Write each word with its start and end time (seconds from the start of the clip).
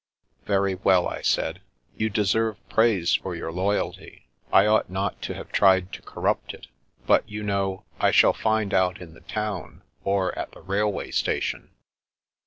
"Very 0.51 0.75
well/' 0.75 1.07
I 1.13 1.21
said." 1.21 1.61
You 1.99 2.09
deserve 2.09 2.57
praise 2.69 3.13
for 3.13 3.35
your 3.35 3.51
loyalty. 3.51 4.25
I 4.51 4.65
ought 4.65 4.89
not 4.89 5.21
to 5.21 5.35
have 5.35 5.51
tried 5.51 5.91
to 5.93 6.01
corrupt 6.01 6.55
it. 6.55 6.65
But, 7.05 7.29
you 7.29 7.43
know, 7.43 7.83
I 7.99 8.09
shall 8.09 8.33
find 8.33 8.73
out 8.73 8.99
in 8.99 9.13
the 9.13 9.21
town, 9.21 9.83
or 10.03 10.35
at 10.35 10.53
the 10.53 10.61
railway 10.61 11.11
station." 11.11 11.69